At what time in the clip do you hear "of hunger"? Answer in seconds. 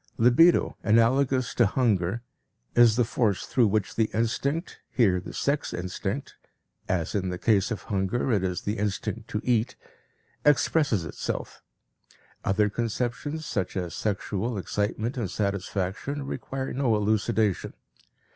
7.69-8.31